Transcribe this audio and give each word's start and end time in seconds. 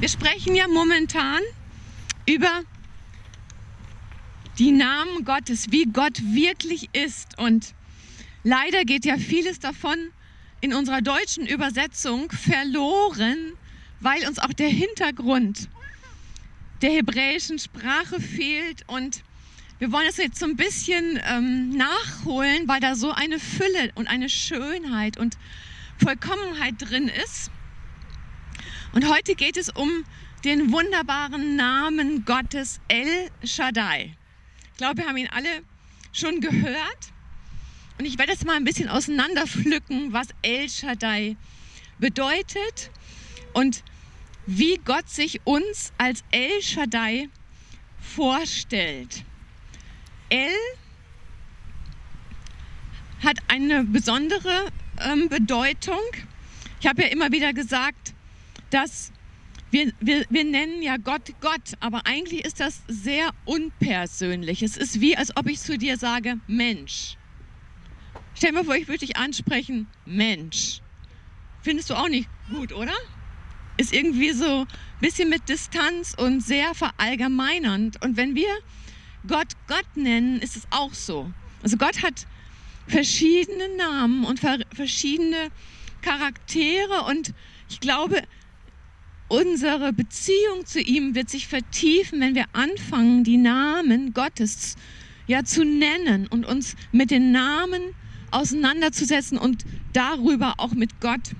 Wir 0.00 0.08
sprechen 0.08 0.54
ja 0.54 0.66
momentan 0.66 1.42
über 2.26 2.62
die 4.58 4.72
Namen 4.72 5.26
Gottes, 5.26 5.72
wie 5.72 5.84
Gott 5.84 6.22
wirklich 6.22 6.88
ist. 6.94 7.38
Und 7.38 7.74
leider 8.42 8.86
geht 8.86 9.04
ja 9.04 9.18
vieles 9.18 9.58
davon 9.58 9.98
in 10.62 10.72
unserer 10.72 11.02
deutschen 11.02 11.46
Übersetzung 11.46 12.32
verloren, 12.32 13.52
weil 14.00 14.26
uns 14.26 14.38
auch 14.38 14.54
der 14.54 14.70
Hintergrund 14.70 15.68
der 16.80 16.92
hebräischen 16.92 17.58
Sprache 17.58 18.22
fehlt. 18.22 18.84
Und 18.86 19.22
wir 19.80 19.92
wollen 19.92 20.08
es 20.08 20.16
jetzt 20.16 20.38
so 20.38 20.46
ein 20.46 20.56
bisschen 20.56 21.20
ähm, 21.28 21.76
nachholen, 21.76 22.66
weil 22.66 22.80
da 22.80 22.94
so 22.94 23.10
eine 23.10 23.38
Fülle 23.38 23.92
und 23.96 24.08
eine 24.08 24.30
Schönheit 24.30 25.18
und 25.18 25.36
Vollkommenheit 26.02 26.76
drin 26.78 27.08
ist. 27.22 27.50
Und 28.92 29.08
heute 29.08 29.36
geht 29.36 29.56
es 29.56 29.68
um 29.68 30.04
den 30.44 30.72
wunderbaren 30.72 31.54
Namen 31.54 32.24
Gottes 32.24 32.80
El 32.88 33.30
Shaddai. 33.44 34.16
Ich 34.72 34.78
glaube, 34.78 34.98
wir 34.98 35.06
haben 35.06 35.16
ihn 35.16 35.28
alle 35.28 35.62
schon 36.12 36.40
gehört. 36.40 37.12
Und 37.98 38.04
ich 38.04 38.18
werde 38.18 38.32
es 38.32 38.44
mal 38.44 38.56
ein 38.56 38.64
bisschen 38.64 38.88
auseinanderpflücken, 38.88 40.12
was 40.12 40.28
El 40.42 40.68
Shaddai 40.68 41.36
bedeutet 41.98 42.90
und 43.52 43.84
wie 44.46 44.80
Gott 44.84 45.08
sich 45.08 45.40
uns 45.44 45.92
als 45.98 46.24
El 46.32 46.60
Shaddai 46.60 47.28
vorstellt. 48.00 49.24
El 50.30 50.50
hat 53.22 53.38
eine 53.46 53.84
besondere 53.84 54.72
ähm, 54.98 55.28
Bedeutung. 55.28 56.00
Ich 56.80 56.88
habe 56.88 57.02
ja 57.02 57.08
immer 57.08 57.30
wieder 57.30 57.52
gesagt, 57.52 58.14
dass 58.70 59.12
wir, 59.70 59.92
wir, 60.00 60.24
wir 60.30 60.44
nennen 60.44 60.82
ja 60.82 60.96
Gott 60.96 61.32
Gott, 61.40 61.74
aber 61.78 62.06
eigentlich 62.06 62.44
ist 62.44 62.58
das 62.58 62.82
sehr 62.88 63.30
unpersönlich. 63.44 64.62
Es 64.62 64.76
ist 64.76 65.00
wie, 65.00 65.16
als 65.16 65.36
ob 65.36 65.48
ich 65.48 65.60
zu 65.60 65.78
dir 65.78 65.96
sage, 65.96 66.38
Mensch. 66.48 67.16
Stell 68.34 68.52
mir 68.52 68.64
vor, 68.64 68.74
ich 68.74 68.88
würde 68.88 69.06
dich 69.06 69.16
ansprechen, 69.16 69.86
Mensch. 70.06 70.80
Findest 71.62 71.90
du 71.90 71.94
auch 71.94 72.08
nicht 72.08 72.28
gut, 72.50 72.72
oder? 72.72 72.94
Ist 73.76 73.92
irgendwie 73.92 74.32
so 74.32 74.62
ein 74.62 74.66
bisschen 75.00 75.28
mit 75.28 75.48
Distanz 75.48 76.14
und 76.14 76.40
sehr 76.40 76.74
verallgemeinernd. 76.74 78.02
Und 78.02 78.16
wenn 78.16 78.34
wir 78.34 78.48
Gott 79.26 79.52
Gott 79.68 79.86
nennen, 79.94 80.40
ist 80.40 80.56
es 80.56 80.66
auch 80.70 80.94
so. 80.94 81.30
Also 81.62 81.76
Gott 81.76 82.02
hat 82.02 82.26
verschiedene 82.88 83.76
Namen 83.76 84.24
und 84.24 84.40
verschiedene 84.40 85.50
Charaktere 86.02 87.02
und 87.06 87.34
ich 87.68 87.80
glaube, 87.80 88.22
unsere 89.30 89.92
Beziehung 89.92 90.66
zu 90.66 90.80
ihm 90.80 91.14
wird 91.14 91.30
sich 91.30 91.46
vertiefen, 91.46 92.20
wenn 92.20 92.34
wir 92.34 92.46
anfangen, 92.52 93.22
die 93.24 93.36
Namen 93.36 94.12
Gottes 94.12 94.74
ja 95.26 95.44
zu 95.44 95.64
nennen 95.64 96.26
und 96.26 96.44
uns 96.44 96.74
mit 96.90 97.10
den 97.12 97.30
Namen 97.30 97.80
auseinanderzusetzen 98.32 99.38
und 99.38 99.64
darüber 99.92 100.54
auch 100.58 100.72
mit 100.72 101.00
Gott 101.00 101.30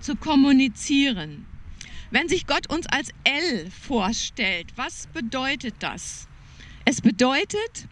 zu 0.00 0.16
kommunizieren. 0.16 1.46
Wenn 2.10 2.28
sich 2.28 2.46
Gott 2.46 2.68
uns 2.68 2.86
als 2.86 3.08
El 3.24 3.70
vorstellt, 3.70 4.66
was 4.76 5.06
bedeutet 5.14 5.74
das? 5.78 6.28
Es 6.84 7.00
bedeutet, 7.00 7.88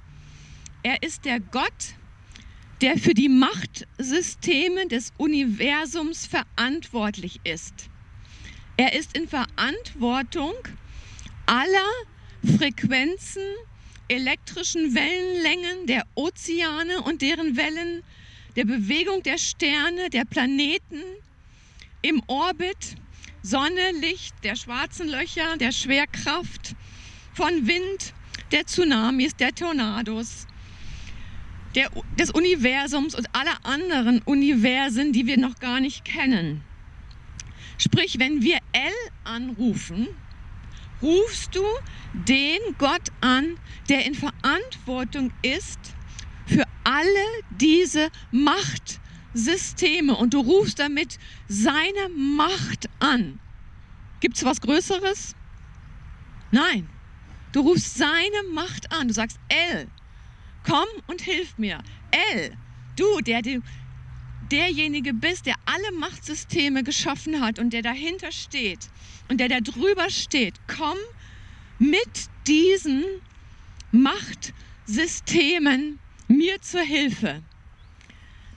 er 0.83 1.03
ist 1.03 1.25
der 1.25 1.41
Gott, 1.41 1.95
der 2.83 2.99
für 2.99 3.15
die 3.15 3.31
Machtsysteme 3.31 4.89
des 4.89 5.13
Universums 5.17 6.27
verantwortlich 6.27 7.41
ist. 7.45 7.90
Er 8.81 8.95
ist 8.95 9.15
in 9.15 9.29
Verantwortung 9.29 10.55
aller 11.45 11.93
Frequenzen, 12.57 13.43
elektrischen 14.09 14.95
Wellenlängen 14.95 15.87
der 15.87 16.07
Ozeane 16.15 17.03
und 17.03 17.21
deren 17.21 17.59
Wellen, 17.59 18.03
der 18.57 18.65
Bewegung 18.65 19.23
der 19.23 19.37
Sterne, 19.37 20.09
der 20.09 20.25
Planeten 20.25 21.03
im 22.01 22.23
Orbit, 22.27 22.97
Sonne, 23.43 23.93
Licht, 24.01 24.35
der 24.45 24.57
schwarzen 24.57 25.11
Löcher, 25.11 25.59
der 25.59 25.73
Schwerkraft, 25.73 26.75
von 27.35 27.67
Wind, 27.67 28.15
der 28.51 28.65
Tsunamis, 28.65 29.37
der 29.37 29.55
Tornados, 29.55 30.47
der, 31.75 31.91
des 32.19 32.31
Universums 32.31 33.15
und 33.15 33.29
aller 33.35 33.59
anderen 33.63 34.23
Universen, 34.23 35.13
die 35.13 35.27
wir 35.27 35.37
noch 35.37 35.57
gar 35.57 35.81
nicht 35.81 36.07
kennen. 36.07 36.65
Sprich, 37.81 38.19
wenn 38.19 38.43
wir 38.43 38.59
L 38.73 38.93
anrufen, 39.25 40.07
rufst 41.01 41.55
du 41.55 41.63
den 42.13 42.59
Gott 42.77 43.09
an, 43.23 43.57
der 43.89 44.05
in 44.05 44.15
Verantwortung 44.15 45.33
ist 45.41 45.79
für 46.45 46.65
alle 46.85 47.27
diese 47.59 48.11
Machtsysteme 48.33 50.15
und 50.15 50.35
du 50.35 50.41
rufst 50.41 50.79
damit 50.79 51.19
seine 51.49 52.11
Macht 52.15 52.91
an. 52.99 53.41
Gibt 54.21 54.37
es 54.37 54.45
was 54.45 54.61
Größeres? 54.61 55.35
Nein. 56.51 56.87
Du 57.53 57.61
rufst 57.61 57.97
seine 57.97 58.43
Macht 58.53 58.93
an. 58.93 59.09
Du 59.09 59.15
sagst, 59.15 59.39
L, 59.49 59.89
komm 60.65 60.87
und 61.07 61.23
hilf 61.23 61.57
mir. 61.57 61.79
L, 62.35 62.57
du, 62.97 63.21
der 63.23 63.41
du 63.41 63.63
derjenige 64.51 65.15
bist, 65.15 65.47
der 65.47 65.55
alle 65.65 65.93
Machtsysteme 65.99 66.83
geschaffen 66.83 67.41
hat 67.41 67.59
und 67.59 67.73
der 67.73 67.83
dahinter 67.83 68.33
steht 68.33 68.91
und 69.29 69.39
der 69.39 69.49
da 69.49 69.61
drüber 69.61 70.11
steht, 70.11 70.55
komm 70.67 70.99
mit 71.79 72.29
diesen 72.47 73.05
Machtsystemen 73.93 75.99
mir 76.29 76.61
zur 76.61 76.83
Hilfe. 76.83 77.43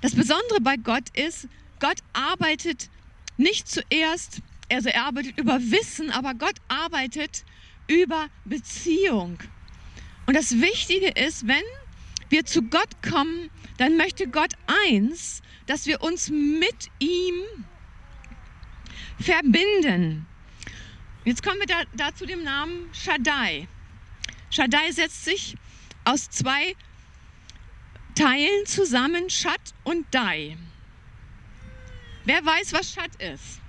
Das 0.01 0.15
Besondere 0.15 0.59
bei 0.61 0.77
Gott 0.77 1.09
ist, 1.15 1.47
Gott 1.79 1.99
arbeitet 2.13 2.89
nicht 3.37 3.67
zuerst, 3.67 4.41
also 4.71 4.89
er 4.89 5.05
arbeitet 5.05 5.37
über 5.37 5.59
Wissen, 5.59 6.11
aber 6.11 6.33
Gott 6.33 6.55
arbeitet 6.67 7.45
über 7.87 8.27
Beziehung. 8.45 9.37
Und 10.25 10.35
das 10.35 10.61
Wichtige 10.61 11.09
ist, 11.09 11.47
wenn 11.47 11.63
wir 12.29 12.45
zu 12.45 12.63
Gott 12.63 13.01
kommen, 13.01 13.49
dann 13.77 13.97
möchte 13.97 14.27
Gott 14.27 14.53
eins, 14.87 15.41
dass 15.65 15.85
wir 15.85 16.01
uns 16.01 16.29
mit 16.29 16.89
ihm 16.99 17.35
verbinden. 19.19 20.25
Jetzt 21.25 21.43
kommen 21.43 21.59
wir 21.59 21.67
da, 21.67 21.83
da 21.95 22.13
zu 22.13 22.25
dem 22.25 22.43
Namen 22.43 22.89
Shaddai. 22.93 23.67
Shaddai 24.49 24.91
setzt 24.91 25.23
sich 25.25 25.55
aus 26.03 26.29
zwei 26.29 26.75
Teilen 28.15 28.65
zusammen, 28.65 29.29
Shad 29.29 29.73
und 29.83 30.05
Dai. 30.11 30.57
Wer 32.25 32.45
weiß, 32.45 32.73
was 32.73 32.93
Shad 32.93 33.15
ist? 33.15 33.59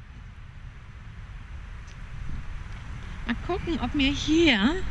Mal 3.26 3.37
gucken, 3.47 3.81
ob 3.81 3.94
mir 3.94 4.12
hier 4.12 4.82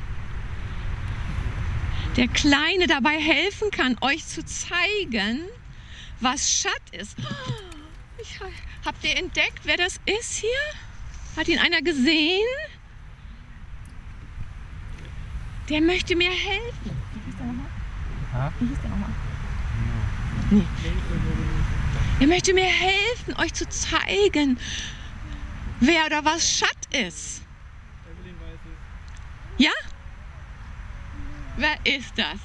der 2.17 2.27
Kleine 2.27 2.87
dabei 2.87 3.19
helfen 3.19 3.69
kann, 3.71 3.97
euch 4.01 4.25
zu 4.25 4.43
zeigen, 4.43 5.41
was 6.23 6.49
Schatt 6.61 6.81
ist. 6.91 7.17
Ich, 8.17 8.39
habt 8.85 9.03
ihr 9.03 9.17
entdeckt, 9.17 9.59
wer 9.63 9.77
das 9.77 9.99
ist 10.05 10.35
hier? 10.37 10.49
Hat 11.35 11.47
ihn 11.47 11.59
einer 11.59 11.81
gesehen? 11.81 12.47
Der 15.69 15.81
möchte 15.81 16.15
mir 16.15 16.31
helfen. 16.31 16.91
Wie 17.13 17.25
hieß 17.25 17.35
der 17.37 17.45
nochmal? 17.45 18.53
Wie 18.59 18.67
hieß 18.67 18.77
der 18.81 18.89
nochmal? 18.89 19.09
Nee. 20.51 20.65
Er 22.19 22.27
möchte 22.27 22.53
mir 22.53 22.65
helfen, 22.65 23.33
euch 23.37 23.53
zu 23.53 23.67
zeigen, 23.67 24.59
wer 25.79 26.05
oder 26.05 26.23
was 26.23 26.57
Schatt 26.57 26.69
ist. 26.91 27.41
Ja? 29.57 29.71
Wer 31.57 31.77
ist 31.85 32.13
das? 32.15 32.39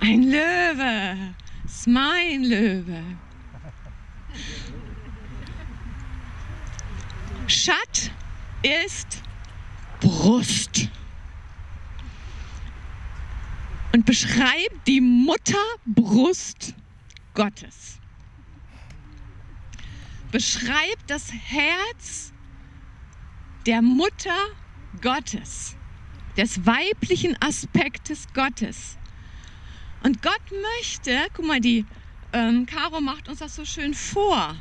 Ein 0.00 0.22
Löwe. 0.24 1.34
Mein 1.90 2.44
Löwe. 2.44 3.02
Schat 7.46 8.10
ist 8.62 9.22
Brust 9.98 10.90
und 13.94 14.04
beschreibt 14.04 14.86
die 14.86 15.00
Mutterbrust 15.00 16.74
Gottes. 17.32 17.98
Beschreibt 20.30 21.04
das 21.06 21.32
Herz 21.32 22.34
der 23.64 23.80
Mutter 23.80 24.36
Gottes 25.00 25.74
des 26.36 26.66
weiblichen 26.66 27.34
Aspektes 27.40 28.26
Gottes. 28.34 28.98
Und 30.02 30.22
Gott 30.22 30.42
möchte, 30.78 31.26
guck 31.34 31.46
mal, 31.46 31.60
die 31.60 31.84
ähm, 32.32 32.66
Caro 32.66 33.00
macht 33.00 33.28
uns 33.28 33.40
das 33.40 33.56
so 33.56 33.64
schön 33.64 33.94
vor, 33.94 34.56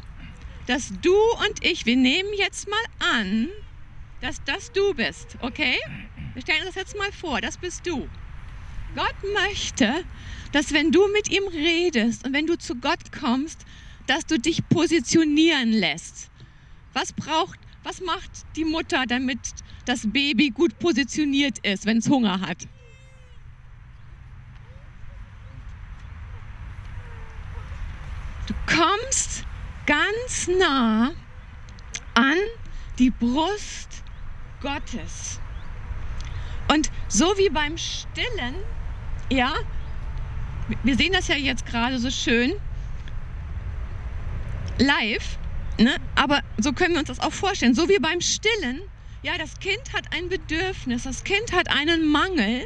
dass 0.66 0.92
du 1.02 1.16
und 1.16 1.64
ich, 1.64 1.86
wir 1.86 1.96
nehmen 1.96 2.30
jetzt 2.38 2.68
mal 2.70 3.16
an, 3.18 3.50
dass 4.22 4.44
das 4.44 4.72
du 4.72 4.94
bist, 4.94 5.38
okay? 5.42 5.78
Wir 6.34 6.42
stellen 6.42 6.66
uns 6.66 6.76
das 6.76 6.76
jetzt 6.76 6.98
mal 6.98 7.12
vor, 7.12 7.40
das 7.42 7.58
bist 7.58 7.86
du. 7.86 8.08
Gott 8.96 9.16
möchte, 9.34 10.04
dass 10.52 10.74
wenn 10.74 10.92
du 10.92 11.08
mit 11.10 11.30
ihm 11.30 11.44
redest 11.48 12.26
und 12.26 12.34
wenn 12.34 12.48
du 12.48 12.58
zu 12.58 12.76
Gott 12.76 13.12
kommst, 13.12 13.66
dass 14.08 14.26
du 14.26 14.40
dich 14.40 14.68
positionieren 14.70 15.72
lässt. 15.72 16.32
Was 16.94 17.14
braucht, 17.14 17.60
was 17.84 18.02
macht 18.02 18.32
die 18.56 18.66
Mutter, 18.66 19.06
damit 19.08 19.40
das 19.86 20.10
Baby 20.12 20.50
gut 20.50 20.80
positioniert 20.80 21.60
ist, 21.60 21.86
wenn 21.86 21.98
es 21.98 22.10
Hunger 22.10 22.42
hat? 22.42 22.68
Du 28.48 28.54
kommst 28.66 29.44
ganz 29.86 30.48
nah 30.48 31.12
an 32.14 32.38
die 32.98 33.10
Brust 33.10 34.04
Gottes. 34.62 35.40
Und 36.70 36.90
so 37.10 37.26
wie 37.38 37.50
beim 37.50 37.78
Stillen, 37.78 38.56
ja, 39.30 39.54
wir 40.84 40.96
sehen 40.96 41.12
das 41.14 41.28
ja 41.28 41.36
jetzt 41.36 41.66
gerade 41.66 42.00
so 42.00 42.10
schön 42.10 42.54
live, 44.80 45.38
ne? 45.78 45.98
aber 46.16 46.42
so 46.58 46.72
können 46.72 46.94
wir 46.94 47.00
uns 47.00 47.10
das 47.10 47.20
auch 47.20 47.34
vorstellen. 47.34 47.76
So 47.76 47.90
wie 47.90 48.00
beim 48.00 48.22
Stillen, 48.22 48.82
ja, 49.24 49.38
das 49.38 49.60
Kind 49.60 49.94
hat 49.94 50.14
ein 50.14 50.30
Bedürfnis, 50.30 51.04
das 51.04 51.24
Kind 51.24 51.52
hat 51.54 51.70
einen 51.70 52.10
Mangel 52.10 52.66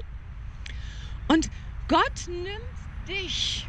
und 1.27 1.49
Gott 1.87 2.27
nimmt 2.27 3.07
dich 3.07 3.67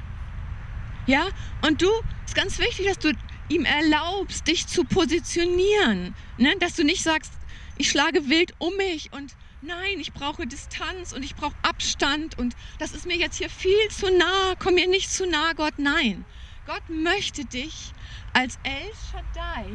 ja, 1.06 1.28
und 1.66 1.82
du, 1.82 1.90
ist 2.24 2.34
ganz 2.34 2.58
wichtig, 2.58 2.86
dass 2.86 2.98
du 2.98 3.12
ihm 3.48 3.64
erlaubst, 3.64 4.46
dich 4.46 4.66
zu 4.66 4.84
positionieren. 4.84 6.14
Ne? 6.38 6.54
Dass 6.60 6.74
du 6.74 6.84
nicht 6.84 7.02
sagst, 7.02 7.32
ich 7.76 7.90
schlage 7.90 8.28
wild 8.28 8.54
um 8.58 8.76
mich 8.76 9.12
und 9.12 9.34
nein, 9.60 9.98
ich 9.98 10.12
brauche 10.12 10.46
Distanz 10.46 11.12
und 11.12 11.24
ich 11.24 11.34
brauche 11.34 11.54
Abstand 11.62 12.38
und 12.38 12.54
das 12.78 12.92
ist 12.92 13.06
mir 13.06 13.16
jetzt 13.16 13.38
hier 13.38 13.50
viel 13.50 13.88
zu 13.90 14.06
nah, 14.16 14.54
komm 14.58 14.74
mir 14.74 14.88
nicht 14.88 15.10
zu 15.10 15.26
nah, 15.26 15.52
Gott. 15.54 15.74
Nein, 15.78 16.24
Gott 16.66 16.82
möchte 16.88 17.44
dich 17.44 17.92
als 18.32 18.58
El 18.62 18.90
Shaddai, 19.10 19.66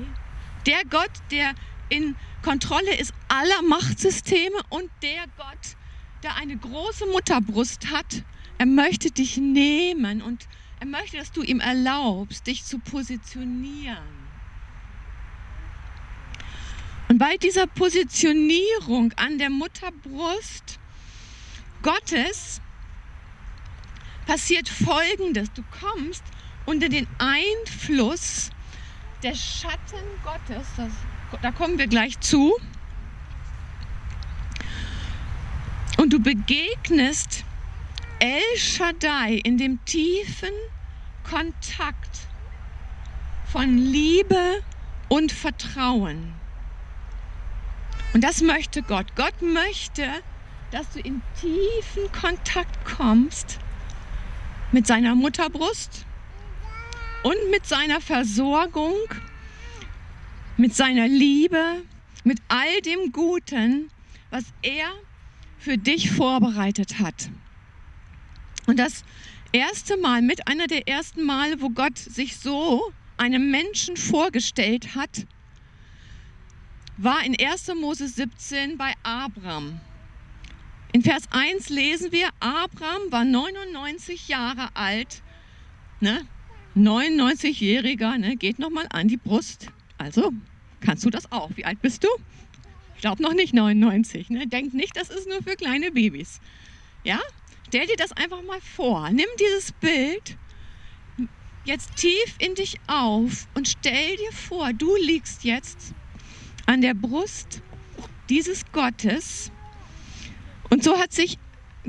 der 0.66 0.84
Gott, 0.90 1.12
der 1.32 1.54
in 1.90 2.16
Kontrolle 2.44 2.96
ist 2.96 3.14
aller 3.28 3.62
Machtsysteme 3.64 4.60
und 4.70 4.90
der 5.02 5.26
Gott, 5.38 5.76
der 6.24 6.36
eine 6.36 6.58
große 6.58 7.06
Mutterbrust 7.08 7.92
hat, 7.92 8.24
er 8.58 8.66
möchte 8.66 9.12
dich 9.12 9.38
nehmen 9.38 10.22
und 10.22 10.48
er 10.80 10.86
möchte, 10.86 11.18
dass 11.18 11.32
du 11.32 11.42
ihm 11.42 11.60
erlaubst, 11.60 12.46
dich 12.48 12.64
zu 12.64 12.80
positionieren. 12.80 14.28
Und 17.10 17.18
bei 17.18 17.38
dieser 17.38 17.68
Positionierung 17.68 19.14
an 19.14 19.38
der 19.38 19.50
Mutterbrust 19.50 20.80
Gottes 21.82 22.62
passiert 24.26 24.68
Folgendes. 24.68 25.52
Du 25.54 25.64
kommst 25.80 26.24
unter 26.66 26.90
den 26.90 27.08
Einfluss 27.18 28.50
der 29.24 29.34
Schatten 29.34 30.04
Gottes. 30.24 30.68
Das, 30.76 30.92
da 31.42 31.52
kommen 31.52 31.78
wir 31.78 31.88
gleich 31.88 32.20
zu. 32.20 32.54
Und 35.98 36.14
du 36.14 36.20
begegnest 36.20 37.46
El 38.20 38.42
Shaddai 38.58 39.42
in 39.44 39.58
dem 39.60 39.84
tiefen 39.86 40.50
Kontakt 41.24 42.28
von 43.52 43.78
Liebe 43.78 44.64
und 45.08 45.32
Vertrauen. 45.32 46.34
Und 48.14 48.24
das 48.24 48.42
möchte 48.42 48.82
Gott. 48.82 49.16
Gott 49.16 49.40
möchte, 49.44 50.08
dass 50.72 50.90
du 50.94 51.00
in 51.00 51.22
tiefen 51.40 52.12
Kontakt 52.12 52.86
kommst 52.86 53.60
mit 54.72 54.88
seiner 54.88 55.14
Mutterbrust 55.14 56.06
und 57.22 57.52
mit 57.52 57.68
seiner 57.68 58.02
Versorgung, 58.02 58.96
mit 60.58 60.76
seiner 60.76 61.08
Liebe, 61.08 61.84
mit 62.24 62.42
all 62.48 62.82
dem 62.82 63.12
Guten, 63.12 63.92
was 64.32 64.46
er 64.64 64.90
für 65.60 65.78
dich 65.78 66.10
vorbereitet 66.10 66.98
hat. 66.98 67.30
Und 68.68 68.78
das 68.78 69.04
erste 69.54 69.98
Mal, 69.98 70.22
mit 70.22 70.48
einer 70.48 70.68
der 70.68 70.88
ersten 70.88 71.24
Male, 71.24 71.62
wo 71.62 71.70
Gott 71.70 71.98
sich 71.98 72.38
so 72.38 72.94
einem 73.16 73.50
Menschen 73.50 73.98
vorgestellt 73.98 74.94
hat, 74.94 75.26
war 76.98 77.24
in 77.26 77.36
1. 77.40 77.74
Mose 77.80 78.08
17 78.08 78.78
bei 78.78 78.94
Abraham. 79.04 79.80
In 80.92 81.02
Vers 81.02 81.24
1 81.32 81.70
lesen 81.70 82.12
wir, 82.12 82.30
Abraham 82.40 83.02
war 83.10 83.24
99 83.24 84.28
Jahre 84.28 84.70
alt, 84.76 85.22
ne? 86.00 86.26
99-Jähriger, 86.76 88.18
ne? 88.18 88.36
geht 88.36 88.60
nochmal 88.60 88.86
an 88.92 89.08
die 89.08 89.18
Brust. 89.18 89.68
Also 89.98 90.32
kannst 90.80 91.04
du 91.06 91.10
das 91.10 91.32
auch. 91.32 91.50
Wie 91.56 91.66
alt 91.66 91.82
bist 91.82 92.04
du? 92.04 92.08
Ich 92.96 93.02
glaube 93.02 93.24
noch 93.24 93.34
nicht 93.34 93.54
99. 93.54 94.30
Ne? 94.30 94.48
Denk 94.48 94.74
nicht, 94.74 94.96
das 94.96 95.10
ist 95.10 95.28
nur 95.28 95.42
für 95.42 95.56
kleine 95.56 95.92
Babys. 95.92 96.40
Ja? 97.04 97.20
Stell 97.68 97.86
dir 97.86 97.98
das 97.98 98.14
einfach 98.14 98.42
mal 98.44 98.62
vor. 98.62 99.10
Nimm 99.10 99.28
dieses 99.40 99.74
Bild 99.74 100.38
jetzt 101.66 101.98
tief 101.98 102.36
in 102.40 102.56
dich 102.56 102.78
auf 102.88 103.48
und 103.56 103.68
stell 103.68 104.16
dir 104.16 104.32
vor, 104.32 104.72
du 104.72 104.96
liegst 104.96 105.44
jetzt 105.44 105.94
an 106.66 106.80
der 106.82 106.94
Brust 106.94 107.62
dieses 108.30 108.64
Gottes. 108.72 109.52
Und 110.70 110.82
so 110.82 110.98
hat 110.98 111.12
sich 111.12 111.38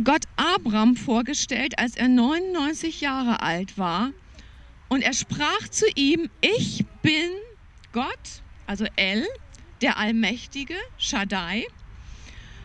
Gott 0.03 0.25
Abraham 0.35 0.97
vorgestellt, 0.97 1.79
als 1.79 1.97
er 1.97 2.09
99 2.09 3.01
Jahre 3.01 3.41
alt 3.41 3.79
war. 3.79 4.11
Und 4.89 5.03
er 5.03 5.13
sprach 5.13 5.69
zu 5.71 5.87
ihm, 5.95 6.29
ich 6.41 6.85
bin 7.03 7.31
Gott, 7.93 8.43
also 8.67 8.85
El, 8.97 9.25
der 9.81 9.97
Allmächtige, 9.97 10.75
Shaddai, 10.97 11.67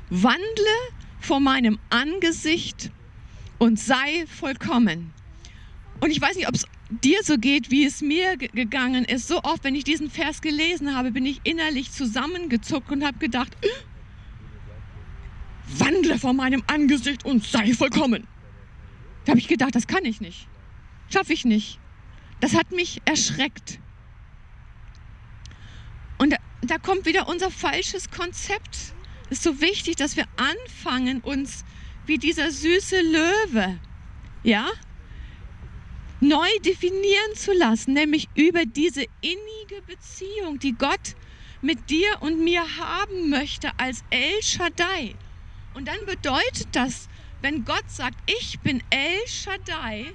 wandle 0.10 0.44
vor 1.20 1.40
meinem 1.40 1.78
Angesicht 1.90 2.92
und 3.64 3.80
sei 3.80 4.26
vollkommen. 4.28 5.14
Und 6.02 6.12
ich 6.12 6.20
weiß 6.20 6.36
nicht, 6.36 6.50
ob 6.50 6.56
es 6.56 6.66
dir 6.90 7.20
so 7.24 7.38
geht, 7.38 7.72
wie 7.72 7.86
es 7.86 8.02
mir 8.02 8.36
gegangen 8.36 9.06
ist. 9.06 9.30
So 9.30 9.42
oft, 9.42 9.64
wenn 9.64 9.74
ich 9.74 9.86
diesen 9.86 10.10
Vers 10.10 10.42
gelesen 10.42 10.96
habe, 10.96 11.12
bin 11.12 11.26
ich 11.26 11.40
innerlich 11.46 11.92
zusammengezuckt 11.92 12.92
und 12.92 13.06
habe 13.06 13.18
gedacht, 13.20 13.56
wandle 15.78 16.20
vor 16.20 16.34
meinem 16.34 16.62
Angesicht 16.68 17.24
und 17.24 17.46
sei 17.46 17.74
vollkommen. 17.74 18.28
Da 19.24 19.32
habe 19.32 19.40
ich 19.40 19.48
gedacht, 19.48 19.76
das 19.76 19.88
kann 19.88 20.04
ich 20.04 20.20
nicht. 20.20 20.48
Schaffe 21.10 21.32
ich 21.32 21.46
nicht. 21.46 21.80
Das 22.42 22.56
hat 22.56 22.72
mich 22.72 23.02
erschreckt. 23.06 23.80
Und 26.18 26.34
da, 26.34 26.38
da 26.64 26.78
kommt 26.80 27.06
wieder 27.06 27.30
unser 27.30 27.50
falsches 27.50 28.12
Konzept. 28.12 28.76
Es 29.30 29.38
ist 29.38 29.44
so 29.44 29.62
wichtig, 29.62 29.96
dass 29.96 30.18
wir 30.18 30.26
anfangen, 30.36 31.22
uns 31.22 31.64
wie 32.06 32.18
dieser 32.18 32.52
süße 32.52 33.02
Löwe, 33.02 33.80
ja, 34.44 34.70
neu 36.20 36.50
definieren 36.66 37.36
zu 37.36 37.54
lassen, 37.54 37.94
nämlich 37.94 38.28
über 38.36 38.66
diese 38.66 39.04
innige 39.22 39.82
Beziehung, 39.86 40.60
die 40.60 40.74
Gott 40.74 41.16
mit 41.62 41.90
dir 41.90 42.22
und 42.22 42.44
mir 42.44 42.64
haben 42.78 43.30
möchte 43.30 43.72
als 43.78 44.04
El 44.10 44.42
Shaddai. 44.42 45.16
Und 45.74 45.88
dann 45.88 46.06
bedeutet 46.06 46.68
das, 46.74 47.08
wenn 47.42 47.66
Gott 47.66 47.90
sagt, 47.90 48.18
ich 48.30 48.60
bin 48.60 48.82
El 48.90 49.28
Shaddai 49.28 50.14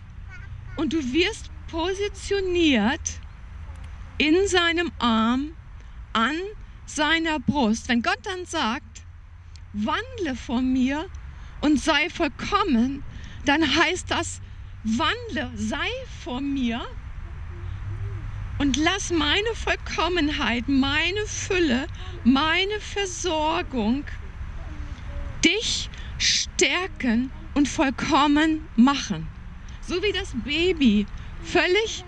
und 0.77 0.93
du 0.93 1.13
wirst 1.13 1.51
positioniert 1.71 3.21
in 4.19 4.47
seinem 4.47 4.91
Arm 4.99 5.55
an 6.13 6.37
seiner 6.87 7.39
Brust. 7.39 7.89
Wenn 7.89 8.03
Gott 8.03 8.19
dann 8.23 8.47
sagt, 8.47 9.03
wandle 9.73 10.35
vor 10.35 10.63
mir 10.63 11.07
und 11.61 11.81
sei 11.81 12.09
vollkommen, 12.11 13.03
dann 13.45 13.63
heißt 13.63 14.11
das, 14.11 14.41
wandle, 14.85 15.51
sei 15.55 15.89
vor 16.23 16.41
mir 16.41 16.87
und 18.59 18.77
lass 18.77 19.11
meine 19.11 19.55
Vollkommenheit, 19.55 20.69
meine 20.69 21.27
Fülle, 21.27 21.87
meine 22.25 22.81
Versorgung 22.81 24.05
dich 25.45 25.89
stärken 26.19 27.31
und 27.55 27.69
vollkommen 27.69 28.67
machen. 28.77 29.29
So 29.87 30.03
wie 30.03 30.13
das 30.13 30.35
Baby 30.45 31.07
völlig 31.43 32.05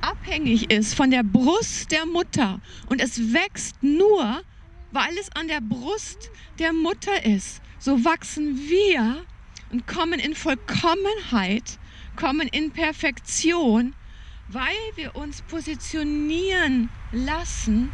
abhängig 0.00 0.70
ist 0.70 0.94
von 0.94 1.10
der 1.10 1.22
Brust 1.22 1.90
der 1.90 2.06
Mutter 2.06 2.60
und 2.88 3.00
es 3.00 3.34
wächst 3.34 3.82
nur, 3.82 4.42
weil 4.92 5.18
es 5.18 5.30
an 5.32 5.48
der 5.48 5.60
Brust 5.60 6.30
der 6.58 6.72
Mutter 6.72 7.24
ist 7.24 7.60
so 7.80 8.04
wachsen 8.04 8.56
wir 8.68 9.24
und 9.72 9.86
kommen 9.86 10.20
in 10.20 10.34
Vollkommenheit, 10.34 11.78
kommen 12.14 12.46
in 12.48 12.70
Perfektion, 12.70 13.94
weil 14.48 14.76
wir 14.96 15.16
uns 15.16 15.42
positionieren 15.42 16.90
lassen 17.10 17.90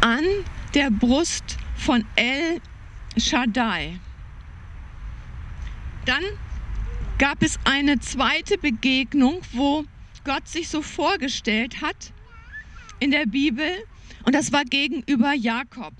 an 0.00 0.24
der 0.74 0.90
Brust 0.90 1.58
von 1.76 2.04
El 2.16 2.60
Shaddai. 3.18 4.00
Dann 6.06 6.22
gab 7.18 7.42
es 7.42 7.58
eine 7.64 7.98
zweite 7.98 8.56
Begegnung, 8.56 9.42
wo 9.52 9.84
Gott 10.24 10.48
sich 10.48 10.68
so 10.68 10.80
vorgestellt 10.80 11.82
hat 11.82 12.12
in 13.00 13.10
der 13.10 13.26
Bibel 13.26 13.68
und 14.24 14.34
das 14.34 14.52
war 14.52 14.64
gegenüber 14.64 15.34
Jakob. 15.34 15.92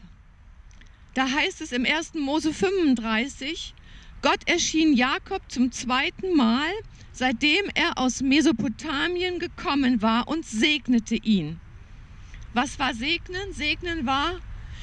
Da 1.17 1.31
heißt 1.31 1.63
es 1.63 1.73
im 1.73 1.87
1. 1.87 2.13
Mose 2.17 2.53
35, 2.53 3.73
Gott 4.21 4.41
erschien 4.45 4.93
Jakob 4.93 5.41
zum 5.51 5.73
zweiten 5.73 6.37
Mal, 6.37 6.69
seitdem 7.11 7.65
er 7.73 7.97
aus 7.97 8.21
Mesopotamien 8.21 9.39
gekommen 9.39 10.03
war 10.03 10.29
und 10.29 10.45
segnete 10.45 11.15
ihn. 11.15 11.59
Was 12.53 12.79
war 12.79 12.93
segnen? 12.93 13.55
Segnen 13.55 14.05
war, 14.05 14.43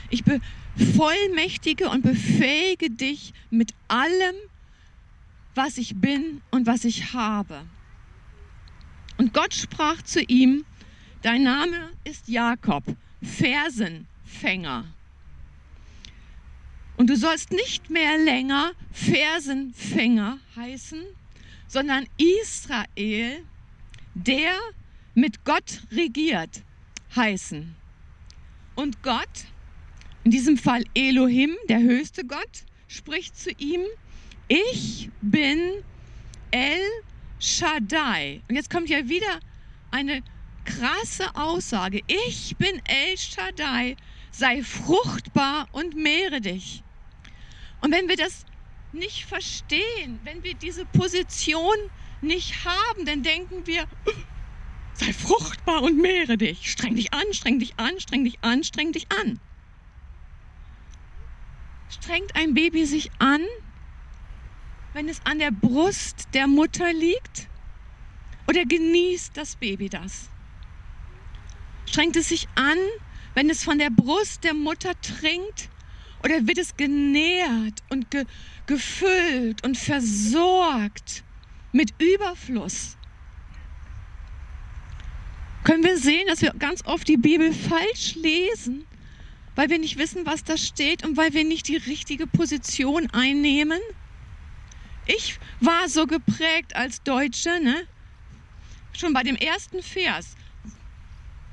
ich 0.10 0.24
bevollmächtige 0.24 1.88
und 1.92 2.02
befähige 2.02 2.90
dich 2.90 3.32
mit 3.52 3.76
allem, 3.88 4.36
was 5.54 5.78
ich 5.78 5.98
bin 5.98 6.42
und 6.50 6.66
was 6.66 6.84
ich 6.84 7.14
habe. 7.14 7.62
Und 9.18 9.36
Gott 9.36 9.54
sprach 9.54 10.02
zu 10.02 10.20
ihm, 10.24 10.66
dein 11.22 11.44
Name 11.44 11.92
ist 12.06 12.28
Jakob, 12.28 12.84
Fersenfänger. 13.22 14.86
Und 17.04 17.10
du 17.10 17.18
sollst 17.18 17.52
nicht 17.52 17.90
mehr 17.90 18.18
länger 18.18 18.72
Fersenfänger 18.94 20.40
heißen, 20.56 21.04
sondern 21.68 22.08
Israel, 22.16 23.44
der 24.14 24.54
mit 25.14 25.44
Gott 25.44 25.82
regiert, 25.92 26.62
heißen. 27.14 27.76
Und 28.76 29.04
Gott, 29.04 29.28
in 30.24 30.32
diesem 30.32 30.56
Fall 30.56 30.86
Elohim, 30.96 31.58
der 31.68 31.82
höchste 31.82 32.24
Gott, 32.24 32.64
spricht 32.88 33.38
zu 33.38 33.52
ihm, 33.58 33.82
ich 34.48 35.10
bin 35.22 35.84
El 36.52 36.80
Shaddai. 37.38 38.44
Und 38.48 38.56
jetzt 38.56 38.70
kommt 38.70 38.88
ja 38.88 39.10
wieder 39.10 39.42
eine 39.92 40.24
krasse 40.64 41.36
Aussage. 41.36 42.00
Ich 42.08 42.56
bin 42.56 42.82
El 42.86 43.18
Shaddai, 43.18 43.98
sei 44.32 44.64
fruchtbar 44.64 45.68
und 45.74 45.98
mehre 45.98 46.40
dich. 46.40 46.83
Und 47.84 47.92
wenn 47.92 48.08
wir 48.08 48.16
das 48.16 48.46
nicht 48.94 49.26
verstehen, 49.26 50.22
wenn 50.24 50.42
wir 50.42 50.54
diese 50.54 50.86
Position 50.86 51.76
nicht 52.22 52.64
haben, 52.64 53.06
dann 53.06 53.24
denken 53.24 53.68
wir, 53.68 53.86
sei 54.94 55.12
fruchtbar 55.12 55.82
und 55.82 55.98
mehre 55.98 56.38
dich. 56.38 56.72
Streng 56.72 56.96
dich 56.96 57.14
an, 57.14 57.26
streng 57.34 57.60
dich 57.60 57.78
an, 57.78 58.00
streng 58.00 58.24
dich 58.24 58.38
an, 58.42 58.64
streng 58.64 58.94
dich 58.94 59.12
an. 59.12 59.38
Strengt 61.90 62.34
ein 62.38 62.54
Baby 62.54 62.86
sich 62.86 63.12
an, 63.20 63.42
wenn 64.94 65.10
es 65.10 65.20
an 65.26 65.40
der 65.40 65.52
Brust 65.52 66.30
der 66.34 66.48
Mutter 66.48 66.94
liegt? 66.94 67.50
Oder 68.48 68.64
genießt 68.64 69.36
das 69.36 69.58
Baby 69.58 69.90
das? 69.90 70.30
Strengt 71.86 72.16
es 72.16 72.30
sich 72.30 72.48
an, 72.56 72.78
wenn 73.34 73.50
es 73.50 73.66
von 73.66 73.78
der 73.78 73.90
Brust 73.90 74.46
der 74.46 74.54
Mutter 74.54 74.94
trinkt? 75.02 75.70
Oder 76.24 76.48
wird 76.48 76.58
es 76.58 76.76
genährt 76.76 77.84
und 77.90 78.10
ge 78.12 78.26
gefüllt 78.66 79.64
und 79.66 79.78
versorgt 79.78 81.24
mit 81.74 81.94
Überfluss? 82.00 82.96
Können 85.66 85.84
wir 85.84 85.98
sehen, 85.98 86.28
dass 86.28 86.42
wir 86.42 86.54
ganz 86.54 86.86
oft 86.86 87.08
die 87.08 87.18
Bibel 87.18 87.54
falsch 87.54 88.16
lesen, 88.16 88.86
weil 89.56 89.70
wir 89.70 89.80
nicht 89.80 89.98
wissen, 89.98 90.26
was 90.26 90.44
da 90.44 90.58
steht 90.58 91.06
und 91.06 91.18
weil 91.18 91.34
wir 91.34 91.44
nicht 91.44 91.68
die 91.68 91.78
richtige 91.78 92.26
Position 92.26 93.10
einnehmen? 93.12 93.80
Ich 95.06 95.38
war 95.60 95.90
so 95.90 96.08
geprägt 96.08 96.76
als 96.76 97.04
Deutsche, 97.04 97.60
ne? 97.62 97.86
schon 98.94 99.14
bei 99.14 99.24
dem 99.24 99.36
ersten 99.36 99.82
Vers. 99.82 100.36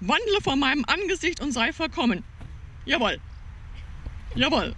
Wandle 0.00 0.40
vor 0.42 0.56
meinem 0.56 0.84
Angesicht 0.86 1.40
und 1.40 1.52
sei 1.52 1.72
vollkommen. 1.72 2.24
Jawohl. 2.84 3.20
Jawohl. 4.34 4.74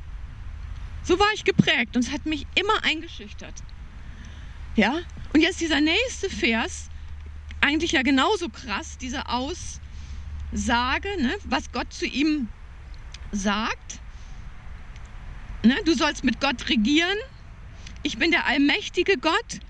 So 1.02 1.18
war 1.18 1.28
ich 1.35 1.44
geprägt 1.44 1.97
und 1.97 2.04
es 2.04 2.12
hat 2.12 2.26
mich 2.26 2.47
immer 2.54 2.85
eingeschüchtert. 2.85 3.54
Ja? 4.76 5.00
Und 5.32 5.40
jetzt 5.40 5.61
dieser 5.61 5.80
nächste 5.80 6.30
Vers, 6.30 6.88
eigentlich 7.61 7.92
ja 7.92 8.02
genauso 8.02 8.49
krass, 8.49 8.99
diese 8.99 9.28
Aussage, 9.28 11.09
ne, 11.18 11.35
was 11.44 11.73
Gott 11.73 11.92
zu 11.92 12.06
ihm 12.06 12.49
sagt. 13.32 14.00
Ne, 15.64 15.76
du 15.85 15.94
sollst 15.94 16.25
mit 16.25 16.40
Gott 16.40 16.68
regieren 16.68 17.18
ich 18.02 18.18
bin 18.18 18.30
der 18.32 18.47
allmächtige 18.47 19.16
Gott, 19.16 19.61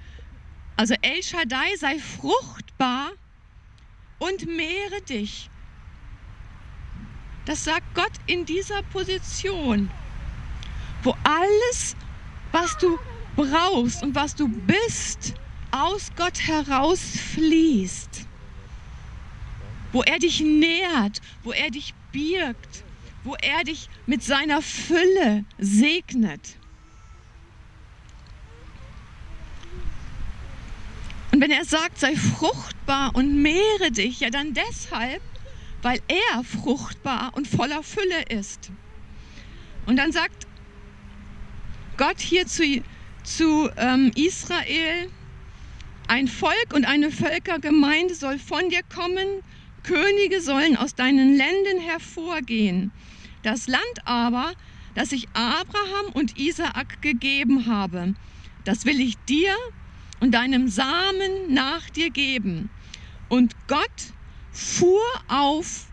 also 0.76 0.94
El 1.02 1.22
Shaddai, 1.22 1.76
sei 1.76 1.98
fruchtbar 1.98 3.10
und 4.18 4.46
mehre 4.46 5.02
dich. 5.02 5.50
Das 7.44 7.64
sagt 7.64 7.94
Gott 7.94 8.12
in 8.26 8.44
dieser 8.44 8.82
Position, 8.84 9.90
wo 11.02 11.16
alles, 11.24 11.96
was 12.52 12.76
du 12.78 12.98
brauchst 13.34 14.02
und 14.02 14.14
was 14.14 14.34
du 14.36 14.48
bist, 14.48 15.34
aus 15.72 16.12
Gott 16.16 16.46
herausfließt. 16.46 18.26
Wo 19.92 20.02
er 20.02 20.18
dich 20.18 20.40
nährt, 20.40 21.20
wo 21.42 21.52
er 21.52 21.70
dich 21.70 21.94
birgt, 22.12 22.84
wo 23.24 23.34
er 23.34 23.64
dich 23.64 23.88
mit 24.06 24.22
seiner 24.22 24.62
Fülle 24.62 25.44
segnet. 25.58 26.56
Und 31.32 31.40
wenn 31.40 31.50
er 31.50 31.64
sagt, 31.64 31.98
sei 31.98 32.14
fruchtbar 32.14 33.14
und 33.14 33.42
mehre 33.42 33.90
dich, 33.90 34.20
ja 34.20 34.30
dann 34.30 34.54
deshalb, 34.54 35.22
weil 35.82 36.00
er 36.08 36.44
fruchtbar 36.44 37.32
und 37.34 37.46
voller 37.46 37.82
Fülle 37.82 38.22
ist. 38.28 38.70
Und 39.86 39.96
dann 39.96 40.12
sagt 40.12 40.46
Gott 41.96 42.20
hier 42.20 42.46
zu, 42.46 42.82
zu 43.24 43.68
ähm, 43.76 44.12
Israel, 44.14 45.10
ein 46.08 46.28
Volk 46.28 46.72
und 46.72 46.84
eine 46.84 47.10
Völkergemeinde 47.10 48.14
soll 48.14 48.38
von 48.38 48.68
dir 48.68 48.82
kommen, 48.94 49.42
Könige 49.82 50.40
sollen 50.40 50.76
aus 50.76 50.94
deinen 50.94 51.36
Ländern 51.36 51.78
hervorgehen. 51.80 52.92
Das 53.42 53.66
Land 53.66 53.82
aber, 54.04 54.52
das 54.94 55.10
ich 55.10 55.28
Abraham 55.34 56.12
und 56.12 56.38
Isaak 56.38 57.02
gegeben 57.02 57.66
habe, 57.66 58.14
das 58.64 58.84
will 58.84 59.00
ich 59.00 59.16
dir 59.28 59.54
und 60.20 60.32
deinem 60.32 60.68
Samen 60.68 61.52
nach 61.52 61.90
dir 61.90 62.10
geben. 62.10 62.70
Und 63.28 63.56
Gott 63.66 64.12
fuhr 64.52 65.02
auf 65.28 65.86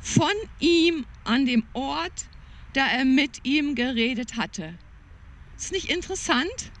von 0.00 0.32
ihm 0.58 1.04
an 1.24 1.46
dem 1.46 1.64
Ort, 1.74 2.26
da 2.72 2.86
er 2.86 3.04
mit 3.04 3.44
ihm 3.44 3.74
geredet 3.74 4.36
hatte. 4.36 4.74
Ist 5.56 5.72
nicht 5.72 5.90
interessant? 5.90 6.72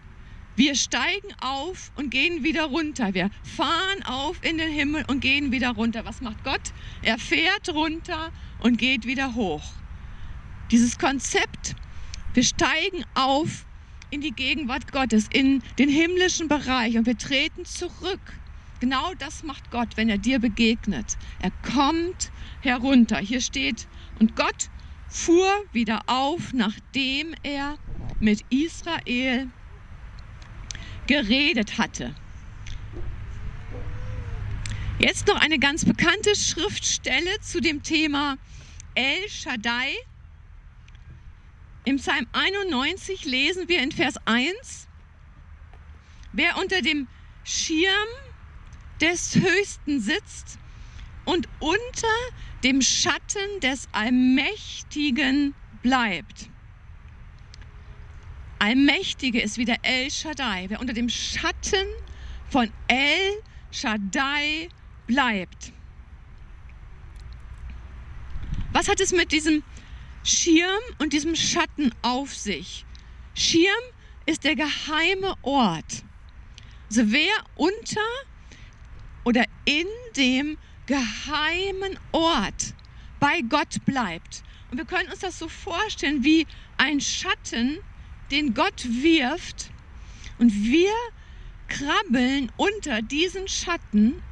Wir 0.56 0.74
steigen 0.74 1.34
auf 1.40 1.92
und 1.96 2.10
gehen 2.10 2.42
wieder 2.42 2.64
runter. 2.64 3.14
Wir 3.14 3.30
fahren 3.42 4.02
auf 4.04 4.42
in 4.42 4.58
den 4.58 4.70
Himmel 4.70 5.04
und 5.06 5.20
gehen 5.20 5.52
wieder 5.52 5.70
runter. 5.70 6.04
Was 6.04 6.20
macht 6.20 6.42
Gott? 6.44 6.72
Er 7.02 7.18
fährt 7.18 7.68
runter 7.68 8.32
und 8.60 8.78
geht 8.78 9.06
wieder 9.06 9.34
hoch. 9.34 9.62
Dieses 10.70 10.98
Konzept, 10.98 11.76
wir 12.34 12.44
steigen 12.44 13.04
auf 13.14 13.64
in 14.10 14.20
die 14.20 14.32
Gegenwart 14.32 14.92
Gottes, 14.92 15.28
in 15.32 15.62
den 15.78 15.88
himmlischen 15.88 16.48
Bereich 16.48 16.96
und 16.96 17.06
wir 17.06 17.16
treten 17.16 17.64
zurück. 17.64 18.20
Genau 18.80 19.12
das 19.18 19.42
macht 19.42 19.70
Gott, 19.70 19.96
wenn 19.96 20.08
er 20.08 20.16
dir 20.16 20.38
begegnet. 20.38 21.18
Er 21.38 21.50
kommt 21.74 22.32
herunter. 22.62 23.18
Hier 23.18 23.42
steht, 23.42 23.86
und 24.18 24.36
Gott 24.36 24.70
fuhr 25.06 25.52
wieder 25.72 26.02
auf, 26.06 26.54
nachdem 26.54 27.34
er 27.42 27.76
mit 28.20 28.42
Israel 28.48 29.48
geredet 31.06 31.76
hatte. 31.76 32.14
Jetzt 34.98 35.26
noch 35.26 35.40
eine 35.40 35.58
ganz 35.58 35.84
bekannte 35.84 36.34
Schriftstelle 36.34 37.40
zu 37.40 37.60
dem 37.60 37.82
Thema 37.82 38.38
El 38.94 39.28
Shaddai. 39.28 39.94
Im 41.84 41.96
Psalm 41.96 42.26
91 42.32 43.24
lesen 43.24 43.68
wir 43.68 43.82
in 43.82 43.92
Vers 43.92 44.14
1, 44.26 44.88
wer 46.32 46.58
unter 46.58 46.82
dem 46.82 47.08
Schirm 47.44 48.08
des 49.00 49.34
Höchsten 49.36 50.00
sitzt 50.00 50.58
und 51.24 51.48
unter 51.58 52.08
dem 52.64 52.82
Schatten 52.82 53.60
des 53.62 53.88
Allmächtigen 53.92 55.54
bleibt. 55.82 56.48
Allmächtige 58.58 59.40
ist 59.40 59.56
wieder 59.56 59.76
El 59.82 60.10
Shaddai, 60.10 60.66
wer 60.68 60.80
unter 60.80 60.92
dem 60.92 61.08
Schatten 61.08 61.86
von 62.50 62.70
El 62.88 63.42
Shaddai 63.70 64.68
bleibt. 65.06 65.72
Was 68.72 68.88
hat 68.88 69.00
es 69.00 69.12
mit 69.12 69.32
diesem 69.32 69.62
Schirm 70.22 70.80
und 70.98 71.12
diesem 71.12 71.34
Schatten 71.34 71.94
auf 72.02 72.34
sich. 72.34 72.84
Schirm 73.34 73.82
ist 74.26 74.44
der 74.44 74.54
geheime 74.54 75.34
Ort. 75.42 76.04
Also 76.88 77.10
wer 77.10 77.32
unter 77.56 78.00
oder 79.24 79.44
in 79.64 79.86
dem 80.16 80.58
geheimen 80.86 81.98
Ort 82.12 82.74
bei 83.18 83.42
Gott 83.42 83.84
bleibt. 83.84 84.42
Und 84.70 84.78
wir 84.78 84.84
können 84.84 85.10
uns 85.10 85.20
das 85.20 85.38
so 85.38 85.48
vorstellen 85.48 86.24
wie 86.24 86.46
ein 86.76 87.00
Schatten, 87.00 87.78
den 88.30 88.54
Gott 88.54 88.84
wirft. 88.84 89.70
Und 90.38 90.52
wir 90.52 90.92
krabbeln 91.68 92.50
unter 92.56 93.02
diesen 93.02 93.46
Schatten 93.48 94.22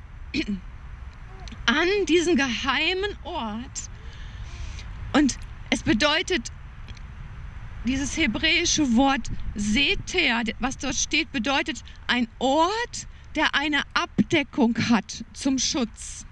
an 1.66 1.88
diesen 2.07 2.37
geheimen 2.37 3.16
Ort. 3.25 3.90
Und 5.12 5.38
es 5.71 5.83
bedeutet, 5.83 6.50
dieses 7.85 8.16
hebräische 8.16 8.97
Wort 8.97 9.30
Seter, 9.54 10.42
was 10.61 10.78
dort 10.78 10.95
steht, 10.95 11.30
bedeutet 11.33 11.83
ein 12.07 12.28
Ort, 12.38 13.07
der 13.35 13.55
eine 13.55 13.83
Abdeckung 13.95 14.75
hat 14.89 15.25
zum 15.33 15.59
Schutz. 15.59 16.25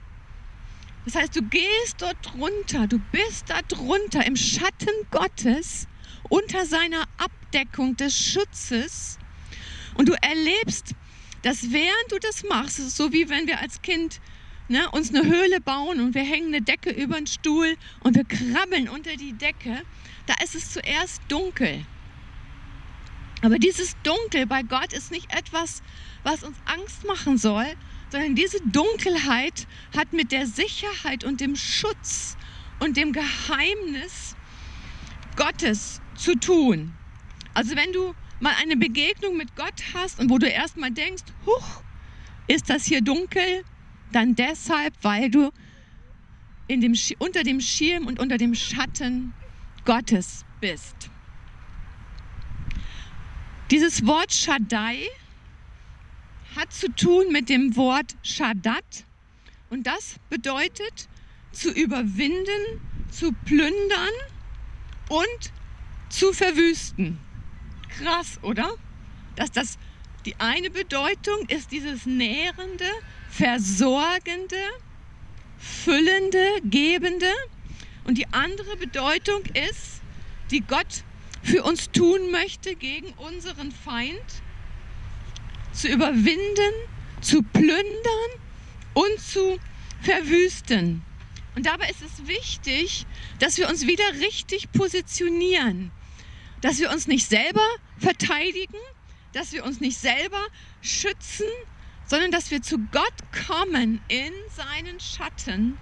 Das 1.04 1.14
heißt, 1.14 1.36
du 1.36 1.42
gehst 1.42 1.96
dort 1.98 2.16
drunter, 2.22 2.86
du 2.88 2.98
bist 3.12 3.48
da 3.48 3.60
drunter 3.62 4.26
im 4.26 4.34
Schatten 4.36 4.88
Gottes, 5.10 5.86
unter 6.28 6.66
seiner 6.66 7.04
Abdeckung 7.18 7.96
des 7.96 8.18
Schutzes 8.18 9.18
und 9.94 10.08
du 10.08 10.14
erlebst, 10.20 10.94
dass 11.42 11.70
während 11.70 12.10
du 12.10 12.18
das 12.18 12.42
machst, 12.44 12.80
ist 12.80 12.96
so 12.96 13.12
wie 13.12 13.28
wenn 13.28 13.46
wir 13.46 13.60
als 13.60 13.82
Kind 13.82 14.20
ne, 14.68 14.90
uns 14.90 15.10
eine 15.14 15.24
Höhle 15.24 15.60
bauen 15.60 16.00
und 16.00 16.14
wir 16.14 16.24
hängen 16.24 16.48
eine 16.48 16.62
Decke 16.62 16.90
über 16.90 17.16
den 17.16 17.26
Stuhl 17.26 17.76
und 18.00 18.16
wir 18.16 18.24
krabbeln 18.24 18.88
unter 18.88 19.16
die 19.16 19.32
Decke, 19.32 19.82
da 20.26 20.34
ist 20.42 20.54
es 20.54 20.72
zuerst 20.72 21.20
dunkel. 21.28 21.84
Aber 23.42 23.58
dieses 23.58 23.94
Dunkel 24.02 24.46
bei 24.46 24.62
Gott 24.62 24.92
ist 24.92 25.10
nicht 25.10 25.32
etwas, 25.32 25.82
was 26.22 26.42
uns 26.42 26.56
Angst 26.64 27.06
machen 27.06 27.38
soll, 27.38 27.66
sondern 28.10 28.34
diese 28.34 28.58
Dunkelheit 28.62 29.66
hat 29.96 30.12
mit 30.12 30.32
der 30.32 30.46
Sicherheit 30.46 31.24
und 31.24 31.40
dem 31.40 31.56
Schutz 31.56 32.36
und 32.80 32.96
dem 32.96 33.12
Geheimnis 33.12 34.36
Gottes 35.36 36.00
zu 36.16 36.34
tun. 36.38 36.92
Also 37.54 37.76
wenn 37.76 37.92
du 37.92 38.14
mal 38.40 38.54
eine 38.60 38.76
Begegnung 38.76 39.36
mit 39.36 39.54
Gott 39.56 39.82
hast 39.94 40.18
und 40.18 40.30
wo 40.30 40.38
du 40.38 40.46
erstmal 40.46 40.90
denkst, 40.90 41.24
huch, 41.44 41.82
ist 42.48 42.70
das 42.70 42.84
hier 42.84 43.00
dunkel, 43.00 43.64
dann 44.12 44.34
deshalb, 44.34 44.94
weil 45.02 45.30
du 45.30 45.50
in 46.68 46.80
dem, 46.80 46.94
unter 47.18 47.42
dem 47.42 47.60
Schirm 47.60 48.06
und 48.06 48.18
unter 48.18 48.38
dem 48.38 48.54
Schatten 48.54 49.34
Gottes 49.84 50.44
bist. 50.60 51.10
Dieses 53.70 54.06
Wort 54.06 54.32
Shaddai 54.32 55.08
hat 56.54 56.72
zu 56.72 56.88
tun 56.92 57.32
mit 57.32 57.48
dem 57.48 57.74
Wort 57.76 58.14
Shadat 58.22 59.04
und 59.70 59.88
das 59.88 60.16
bedeutet 60.30 61.08
zu 61.50 61.72
überwinden, 61.72 62.80
zu 63.10 63.32
plündern 63.44 64.14
und 65.08 65.52
zu 66.10 66.32
verwüsten. 66.32 67.18
Krass, 67.88 68.38
oder? 68.42 68.70
Dass 69.34 69.50
das 69.50 69.78
die 70.26 70.36
eine 70.38 70.70
Bedeutung 70.70 71.48
ist 71.48 71.72
dieses 71.72 72.06
nährende, 72.06 72.84
versorgende, 73.30 74.56
füllende, 75.58 76.60
gebende 76.62 77.32
und 78.04 78.16
die 78.16 78.26
andere 78.32 78.76
Bedeutung 78.76 79.42
ist, 79.70 80.00
die 80.52 80.60
Gott 80.60 81.02
für 81.46 81.62
uns 81.62 81.90
tun 81.92 82.32
möchte 82.32 82.74
gegen 82.74 83.12
unseren 83.12 83.70
Feind 83.70 84.42
zu 85.72 85.86
überwinden, 85.88 86.72
zu 87.20 87.42
plündern 87.42 88.30
und 88.94 89.20
zu 89.20 89.58
verwüsten. 90.02 91.02
Und 91.54 91.66
dabei 91.66 91.88
ist 91.88 92.02
es 92.02 92.26
wichtig, 92.26 93.06
dass 93.38 93.58
wir 93.58 93.68
uns 93.68 93.86
wieder 93.86 94.04
richtig 94.20 94.72
positionieren, 94.72 95.92
dass 96.62 96.80
wir 96.80 96.90
uns 96.90 97.06
nicht 97.06 97.28
selber 97.28 97.66
verteidigen, 97.98 98.78
dass 99.32 99.52
wir 99.52 99.64
uns 99.64 99.80
nicht 99.80 99.98
selber 99.98 100.44
schützen, 100.82 101.46
sondern 102.06 102.32
dass 102.32 102.50
wir 102.50 102.60
zu 102.60 102.78
Gott 102.90 103.14
kommen 103.46 104.00
in 104.08 104.32
seinen 104.54 104.98
Schatten, 104.98 105.78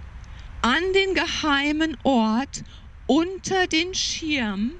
an 0.61 0.83
den 0.93 1.15
geheimen 1.15 1.97
Ort, 2.03 2.63
unter 3.07 3.67
den 3.67 3.93
Schirm 3.95 4.73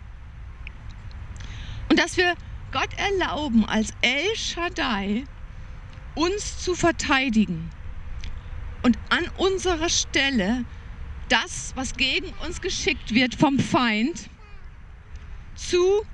und 1.96 2.02
dass 2.02 2.18
wir 2.18 2.36
Gott 2.74 2.90
erlauben, 2.98 3.64
als 3.64 3.94
El 4.02 4.36
Shaddai 4.36 5.24
uns 6.14 6.62
zu 6.62 6.76
verteidigen 6.76 7.70
und 8.84 9.00
an 9.08 9.24
unserer 9.38 9.88
Stelle 9.88 10.66
das, 11.30 11.72
was 11.78 11.96
gegen 11.96 12.34
uns 12.46 12.60
geschickt 12.60 13.14
wird 13.14 13.34
vom 13.34 13.60
Feind, 13.60 14.30
zu 15.56 16.06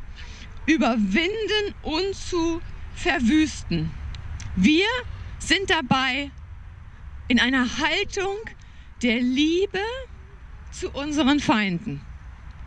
überwinden 0.67 1.73
und 1.81 2.13
zu 2.13 2.61
verwüsten. 2.93 3.89
Wir 4.55 4.85
sind 5.39 5.67
dabei 5.67 6.29
in 7.27 7.39
einer 7.39 7.79
Haltung 7.79 8.37
der 9.01 9.19
Liebe 9.19 9.81
zu 10.69 10.91
unseren 10.91 11.39
Feinden. 11.39 12.01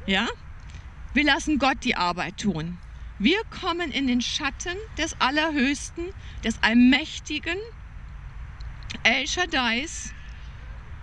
Ja? 0.04 0.26
Wir 1.12 1.22
lassen 1.22 1.60
Gott 1.60 1.78
die 1.84 1.94
Arbeit 1.94 2.38
tun. 2.38 2.76
Wir 3.18 3.38
kommen 3.44 3.92
in 3.92 4.06
den 4.06 4.20
Schatten 4.20 4.76
des 4.98 5.20
Allerhöchsten, 5.20 6.10
des 6.42 6.60
Allmächtigen, 6.62 7.56
El 9.04 9.26
Shaddais, 9.26 10.12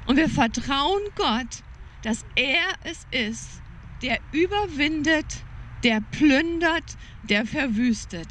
und 0.08 0.18
wir 0.18 0.30
vertrauen 0.30 1.02
Gott, 1.16 1.64
dass 2.02 2.26
er 2.36 2.64
es 2.84 3.06
ist, 3.12 3.62
der 4.02 4.20
überwindet, 4.32 5.46
der 5.84 6.02
plündert, 6.02 6.98
der 7.24 7.46
verwüstet. 7.46 8.28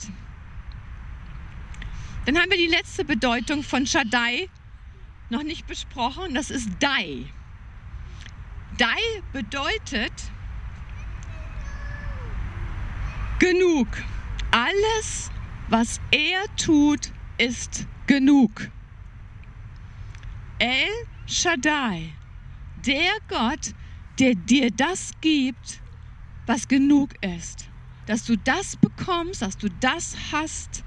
Dann 2.27 2.39
haben 2.39 2.51
wir 2.51 2.59
die 2.59 2.67
letzte 2.67 3.05
Bedeutung 3.05 3.63
von 3.63 3.87
Shaddai 3.87 4.49
noch 5.31 5.43
nicht 5.43 5.67
besprochen, 5.67 6.35
das 6.35 6.51
ist 6.51 6.69
Dai. 6.81 7.27
Dai 8.77 8.99
bedeutet, 9.33 10.13
genug. 13.41 13.89
Alles, 14.53 15.31
was 15.69 16.01
er 16.13 16.45
tut, 16.57 17.11
ist 17.39 17.87
genug. 18.07 18.69
El 20.59 20.91
Shaddai, 21.27 22.13
der 22.87 23.13
Gott, 23.29 23.73
der 24.19 24.35
dir 24.35 24.71
das 24.71 25.13
gibt, 25.21 25.81
was 26.47 26.69
genug 26.69 27.15
ist. 27.23 27.69
Dass 28.07 28.25
du 28.25 28.37
das 28.37 28.77
bekommst, 28.77 29.43
dass 29.43 29.57
du 29.57 29.69
das 29.81 30.17
hast, 30.33 30.85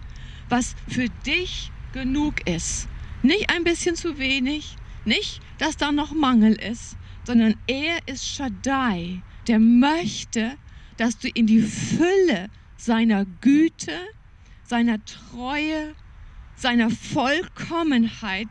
was 0.50 0.76
für 0.88 1.10
dich 1.26 1.72
genug 1.92 2.48
ist. 2.48 2.88
Nicht 3.24 3.50
ein 3.50 3.63
bisschen 3.63 3.96
zu 3.96 4.20
wenig, 4.20 4.76
nicht, 5.06 5.42
dass 5.58 5.78
da 5.78 5.92
noch 5.92 6.13
Mangel 6.13 6.54
ist, 6.54 6.98
sondern 7.24 7.56
er 7.68 8.06
ist 8.08 8.28
Shaddai, 8.28 9.24
der 9.48 9.60
möchte, 9.60 10.58
dass 10.97 11.17
du 11.17 11.29
in 11.29 11.47
die 11.47 11.62
Fülle 11.62 12.49
seiner 12.77 13.25
Güte, 13.41 13.97
seiner 14.63 15.03
Treue, 15.06 15.95
seiner 16.56 16.89
Vollkommenheit 16.89 18.47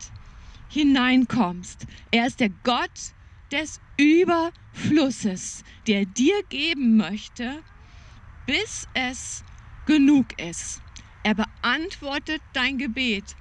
hineinkommst. 0.69 1.85
Er 2.11 2.27
ist 2.27 2.39
der 2.39 2.49
Gott 2.63 3.13
des 3.51 3.79
Überflusses, 3.97 5.63
der 5.87 6.05
dir 6.05 6.41
geben 6.49 6.97
möchte, 6.97 7.61
bis 8.45 8.87
es 8.93 9.43
genug 9.85 10.39
ist. 10.41 10.81
Er 11.23 11.35
beantwortet 11.35 12.41
dein 12.53 12.77
Gebet, 12.77 13.35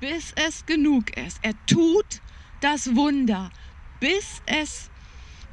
bis 0.00 0.32
es 0.36 0.64
genug 0.66 1.16
ist. 1.16 1.38
Er 1.42 1.54
tut 1.66 2.20
das 2.60 2.96
Wunder, 2.96 3.50
bis 4.00 4.42
es 4.46 4.90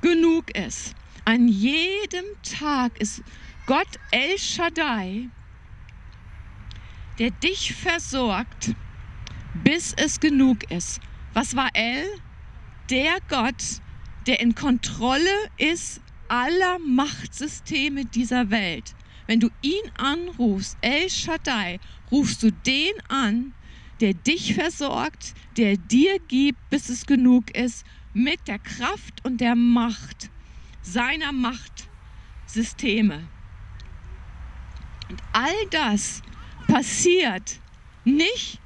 genug 0.02 0.56
ist. 0.56 0.96
An 1.28 1.48
jedem 1.48 2.24
Tag 2.44 3.02
ist 3.02 3.24
Gott 3.66 3.88
El 4.12 4.38
Shaddai, 4.38 5.28
der 7.18 7.32
dich 7.32 7.74
versorgt, 7.74 8.76
bis 9.64 9.96
es 9.98 10.20
genug 10.20 10.70
ist. 10.70 11.00
Was 11.34 11.56
war 11.56 11.70
El? 11.74 12.06
Der 12.92 13.18
Gott, 13.28 13.82
der 14.28 14.40
in 14.40 14.54
Kontrolle 14.54 15.50
ist 15.58 16.00
aller 16.28 16.78
Machtsysteme 16.78 18.06
dieser 18.06 18.52
Welt. 18.52 18.94
Wenn 19.26 19.40
du 19.40 19.50
ihn 19.64 19.92
anrufst, 19.98 20.78
El 20.82 21.10
Shaddai, 21.10 21.80
rufst 22.12 22.44
du 22.44 22.52
den 22.52 22.94
an, 23.10 23.56
der 24.00 24.14
dich 24.14 24.54
versorgt, 24.54 25.34
der 25.58 25.76
dir 25.76 26.20
gibt, 26.28 26.70
bis 26.70 26.90
es 26.90 27.08
genug 27.08 27.50
ist, 27.58 27.84
mit 28.14 28.48
der 28.48 28.60
Kraft 28.60 29.26
und 29.26 29.42
der 29.42 29.56
Macht 29.56 30.30
seiner 30.86 31.32
Macht 31.32 31.86
Machtsysteme. 32.56 33.28
Und 35.10 35.22
all 35.34 35.54
das 35.70 36.22
passiert 36.68 37.60
nicht, 38.06 38.60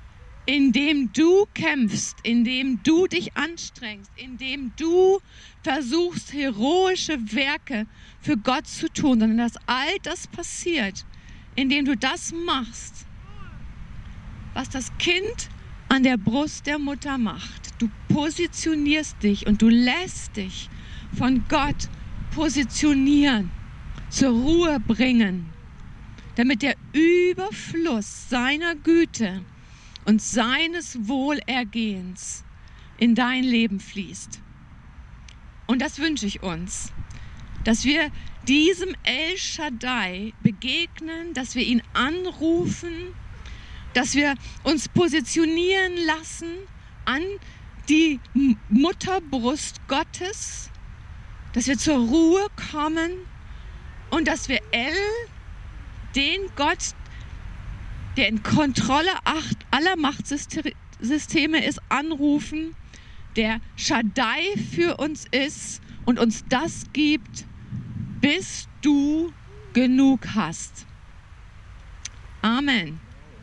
indem 0.46 1.12
du 1.14 1.46
kämpfst, 1.54 2.18
indem 2.24 2.82
du 2.84 3.08
dich 3.08 3.36
anstrengst, 3.36 4.12
indem 4.16 4.72
du 4.78 5.20
versuchst, 5.64 6.34
heroische 6.34 7.18
Werke 7.34 7.86
für 8.22 8.38
Gott 8.38 8.68
zu 8.68 8.92
tun, 8.92 9.20
sondern 9.20 9.38
dass 9.38 9.58
all 9.68 9.98
das 10.04 10.28
passiert, 10.28 11.06
indem 11.56 11.86
du 11.86 11.96
das 11.96 12.34
machst, 12.46 13.06
was 14.54 14.70
das 14.70 14.92
Kind 14.98 15.50
an 15.90 16.04
der 16.04 16.18
Brust 16.18 16.66
der 16.66 16.80
Mutter 16.80 17.18
macht. 17.18 17.70
Du 17.80 17.90
positionierst 18.08 19.22
dich 19.22 19.46
und 19.46 19.62
du 19.62 19.70
lässt 19.70 20.36
dich 20.36 20.70
von 21.18 21.44
Gott 21.48 21.90
positionieren, 22.32 23.52
zur 24.10 24.30
Ruhe 24.30 24.80
bringen, 24.80 25.50
damit 26.36 26.62
der 26.62 26.76
Überfluss 26.94 28.30
seiner 28.30 28.76
Güte 28.76 29.42
und 30.06 30.22
seines 30.22 31.08
Wohlergehens 31.08 32.44
in 32.98 33.16
dein 33.16 33.44
Leben 33.44 33.80
fließt. 33.80 34.42
Und 35.68 35.82
das 35.82 36.00
wünsche 36.00 36.26
ich 36.26 36.42
uns, 36.42 36.92
dass 37.64 37.86
wir 37.86 38.10
diesem 38.48 38.96
El 39.04 39.38
Shaddai 39.38 40.34
begegnen, 40.42 41.34
dass 41.34 41.56
wir 41.56 41.64
ihn 41.64 41.84
anrufen, 41.94 43.14
dass 43.94 44.16
wir 44.16 44.36
uns 44.64 44.90
positionieren 44.90 45.98
lassen 46.06 46.48
an 47.06 47.22
die 47.88 48.20
Mutterbrust 48.70 49.88
Gottes, 49.88 50.69
dass 51.54 51.68
wir 51.68 51.78
zur 51.78 51.98
Ruhe 51.98 52.48
kommen 52.72 53.12
und 54.10 54.28
dass 54.28 54.50
wir 54.50 54.60
El, 54.72 54.94
den 56.16 56.40
Gott, 56.56 56.94
der 58.18 58.28
in 58.28 58.44
Kontrolle 58.44 59.12
aller 59.72 59.96
Machtsysteme 59.96 61.66
ist, 61.66 61.82
anrufen, 61.90 62.76
der 63.36 63.60
Shaddai 63.76 64.42
für 64.76 64.98
uns 64.98 65.26
ist 65.32 65.82
und 66.06 66.20
uns 66.20 66.44
das 66.50 66.86
gibt, 66.94 67.46
bis 68.20 68.68
du 68.82 69.32
genug 69.74 70.28
hast. 70.34 70.86
Amen. 72.42 73.00